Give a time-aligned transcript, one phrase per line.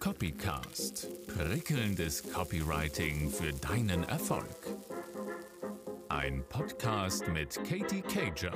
[0.00, 1.08] Copycast.
[1.26, 4.46] Prickelndes Copywriting für deinen Erfolg.
[6.08, 8.52] Ein Podcast mit Katie Cager.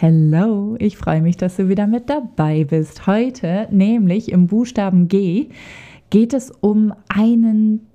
[0.00, 3.06] Hallo, ich freue mich, dass du wieder mit dabei bist.
[3.06, 5.48] Heute, nämlich im Buchstaben G,
[6.10, 7.87] geht es um einen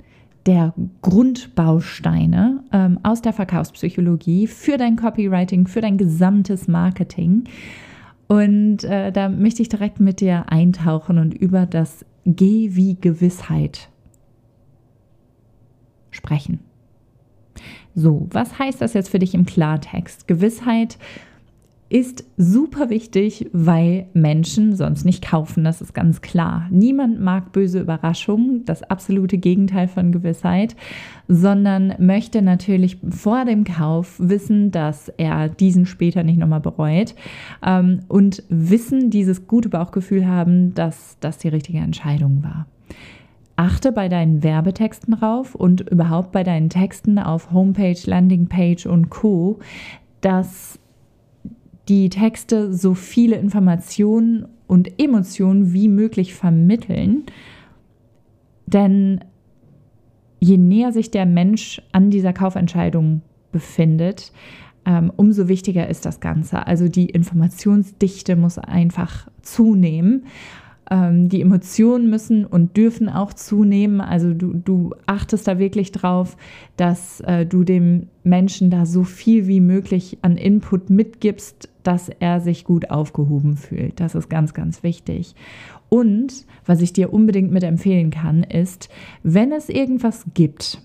[0.46, 7.46] der Grundbausteine ähm, aus der Verkaufspsychologie für dein Copywriting, für dein gesamtes Marketing.
[8.28, 13.90] Und äh, da möchte ich direkt mit dir eintauchen und über das G wie Gewissheit
[16.12, 16.60] sprechen.
[17.96, 20.28] So, was heißt das jetzt für dich im Klartext?
[20.28, 20.98] Gewissheit
[21.94, 25.64] ist super wichtig, weil Menschen sonst nicht kaufen.
[25.64, 26.66] Das ist ganz klar.
[26.72, 30.76] Niemand mag böse Überraschungen, das absolute Gegenteil von Gewissheit,
[31.28, 37.14] sondern möchte natürlich vor dem Kauf wissen, dass er diesen später nicht nochmal bereut
[37.64, 42.66] ähm, und wissen, dieses gute Bauchgefühl haben, dass das die richtige Entscheidung war.
[43.56, 49.60] Achte bei deinen Werbetexten drauf und überhaupt bei deinen Texten auf Homepage, Landingpage und Co,
[50.22, 50.80] dass
[51.90, 57.24] die Texte so viele Informationen und Emotionen wie möglich vermitteln.
[58.66, 59.20] Denn
[60.40, 64.32] je näher sich der Mensch an dieser Kaufentscheidung befindet,
[64.86, 66.68] ähm, umso wichtiger ist das Ganze.
[66.68, 70.26] Also die Informationsdichte muss einfach zunehmen.
[70.90, 74.02] Ähm, die Emotionen müssen und dürfen auch zunehmen.
[74.02, 76.38] Also du, du achtest da wirklich drauf,
[76.78, 82.42] dass äh, du dem Menschen da so viel wie möglich an Input mitgibst, dass er
[82.42, 84.00] sich gut aufgehoben fühlt.
[84.00, 85.36] Das ist ganz, ganz wichtig.
[85.90, 88.90] Und was ich dir unbedingt mit empfehlen kann, ist,
[89.22, 90.82] wenn es irgendwas gibt,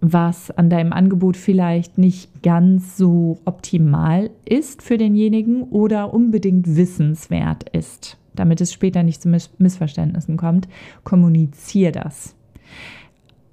[0.00, 7.68] was an deinem Angebot vielleicht nicht ganz so optimal ist für denjenigen oder unbedingt wissenswert
[7.70, 10.68] ist, damit es später nicht zu Miss Missverständnissen kommt,
[11.02, 12.34] kommuniziere das.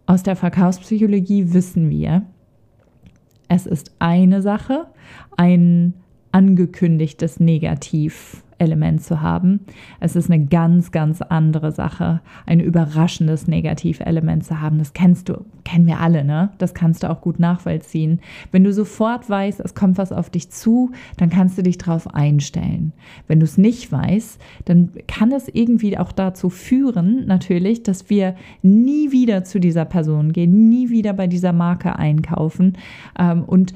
[0.06, 2.24] Aus der Verkaufspsychologie wissen wir,
[3.48, 4.88] es ist eine Sache,
[5.38, 5.94] ein
[6.32, 9.62] angekündigtes Negativ Element zu haben.
[10.00, 14.78] Es ist eine ganz, ganz andere Sache, ein überraschendes Negativelement zu haben.
[14.78, 16.52] Das kennst du, kennen wir alle, ne?
[16.60, 18.22] Das kannst du auch gut nachvollziehen.
[18.52, 22.14] Wenn du sofort weißt, es kommt was auf dich zu, dann kannst du dich darauf
[22.14, 22.94] einstellen.
[23.28, 28.36] Wenn du es nicht weißt, dann kann es irgendwie auch dazu führen, natürlich, dass wir
[28.62, 32.78] nie wieder zu dieser Person gehen, nie wieder bei dieser Marke einkaufen
[33.18, 33.74] ähm, und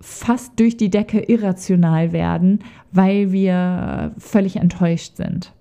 [0.00, 2.60] fast durch die Decke irrational werden,
[2.92, 5.52] weil wir völlig enttäuscht sind.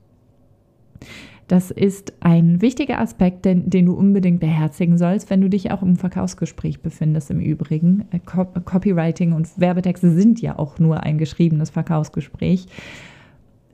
[1.48, 5.82] Das ist ein wichtiger Aspekt, den, den, du unbedingt beherzigen sollst, wenn du dich auch
[5.82, 7.32] im Verkaufsgespräch befindest.
[7.32, 12.66] Im Übrigen, äh, Copywriting und Werbetexte sind ja auch nur ein geschriebenes Verkaufsgespräch.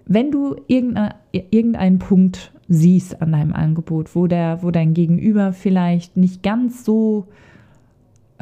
[0.06, 6.44] Wenn du irgendeinen Punkt siehst an deinem Angebot, wo, der, wo dein Gegenüber vielleicht nicht
[6.44, 7.28] ganz so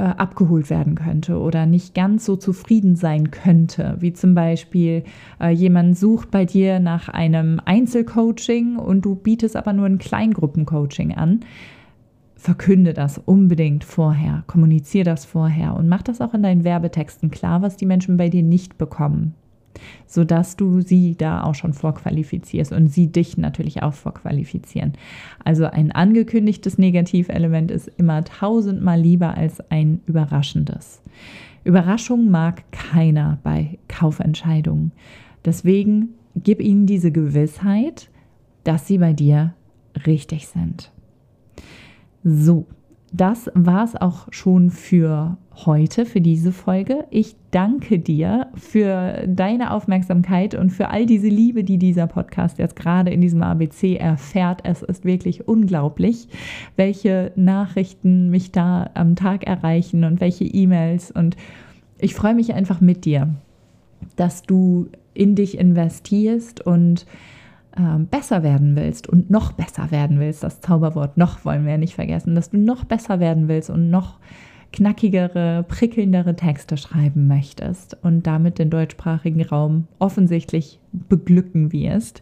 [0.01, 5.03] äh, abgeholt werden könnte oder nicht ganz so zufrieden sein könnte, wie zum Beispiel
[5.39, 11.13] äh, jemand sucht bei dir nach einem Einzelcoaching und du bietest aber nur ein Kleingruppencoaching
[11.13, 11.41] an,
[12.35, 17.61] verkünde das unbedingt vorher, kommuniziere das vorher und mach das auch in deinen Werbetexten klar,
[17.61, 19.35] was die Menschen bei dir nicht bekommen
[20.05, 24.93] sodass du sie da auch schon vorqualifizierst und sie dich natürlich auch vorqualifizieren.
[25.43, 31.01] Also ein angekündigtes Negativelement ist immer tausendmal lieber als ein überraschendes.
[31.63, 34.91] Überraschung mag keiner bei Kaufentscheidungen.
[35.45, 38.09] Deswegen gib ihnen diese Gewissheit,
[38.63, 39.53] dass sie bei dir
[40.05, 40.91] richtig sind.
[42.23, 42.67] So,
[43.11, 47.05] das war es auch schon für heute, für diese Folge.
[47.09, 52.77] Ich danke dir für deine Aufmerksamkeit und für all diese Liebe, die dieser Podcast jetzt
[52.77, 54.61] gerade in diesem ABC erfährt.
[54.63, 56.29] Es ist wirklich unglaublich,
[56.77, 61.11] welche Nachrichten mich da am Tag erreichen und welche E-Mails.
[61.11, 61.35] Und
[61.99, 63.27] ich freue mich einfach mit dir,
[64.15, 67.05] dass du in dich investierst und
[67.77, 71.95] ähm, besser werden willst und noch besser werden willst, das Zauberwort noch wollen wir nicht
[71.95, 74.19] vergessen, dass du noch besser werden willst und noch
[74.73, 82.21] knackigere, prickelndere Texte schreiben möchtest und damit den deutschsprachigen Raum offensichtlich beglücken wirst.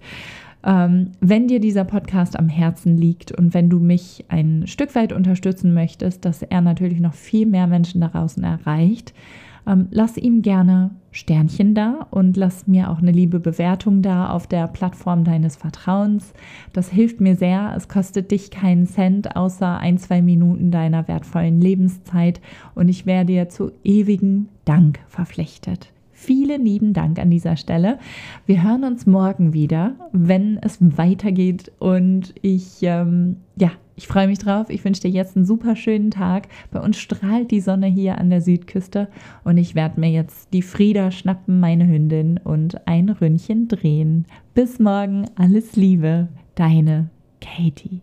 [0.63, 5.13] Ähm, wenn dir dieser Podcast am Herzen liegt und wenn du mich ein Stück weit
[5.13, 9.13] unterstützen möchtest, dass er natürlich noch viel mehr Menschen da draußen erreicht,
[9.69, 14.48] Ähm, lass ihm gerne Sternchen da und lass mir auch eine liebe Bewertung da auf
[14.48, 16.33] der Plattform deines Vertrauens.
[16.74, 17.74] Das hilft mir sehr.
[17.77, 22.42] Es kostet dich keinen Cent außer ein, zwei Minuten deiner wertvollen Lebenszeit
[22.74, 25.92] und ich werde dir zu ewigem Dank verpflichtet.
[26.21, 27.98] Vielen lieben Dank an dieser Stelle.
[28.45, 31.71] Wir hören uns morgen wieder, wenn es weitergeht.
[31.80, 34.69] Und ich, ähm, ja, ich freue mich drauf.
[34.69, 36.50] Ich wünsche dir jetzt einen super schönen Tag.
[36.71, 39.07] Bei uns strahlt die Sonne hier an der Südküste.
[39.45, 44.25] Und ich werde mir jetzt die Frieda schnappen, meine Hündin, und ein Ründchen drehen.
[44.54, 45.25] Bis morgen.
[45.36, 46.27] Alles Liebe.
[46.54, 48.01] Deine Katie.